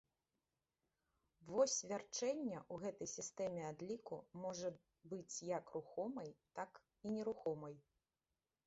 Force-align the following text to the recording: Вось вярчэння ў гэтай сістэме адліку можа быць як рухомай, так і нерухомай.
Вось 1.51 1.75
вярчэння 1.91 2.57
ў 2.61 2.75
гэтай 2.85 3.09
сістэме 3.17 3.61
адліку 3.71 4.15
можа 4.47 4.73
быць 5.13 5.35
як 5.57 5.65
рухомай, 5.79 6.29
так 6.63 6.71
і 7.05 7.15
нерухомай. 7.21 7.75